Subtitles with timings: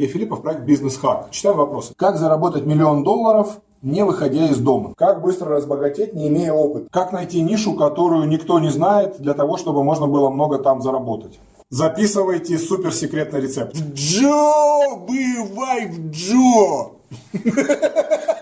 [0.00, 1.28] Сергей Филиппов, проект «Бизнес Хак».
[1.30, 1.92] Читаем вопросы.
[1.94, 4.94] Как заработать миллион долларов, не выходя из дома?
[4.96, 6.88] Как быстро разбогатеть, не имея опыта?
[6.90, 11.38] Как найти нишу, которую никто не знает, для того, чтобы можно было много там заработать?
[11.68, 13.76] Записывайте суперсекретный рецепт.
[13.76, 16.92] Джо, бывай в Джо!